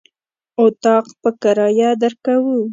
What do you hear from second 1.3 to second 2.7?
کرايه درکوو.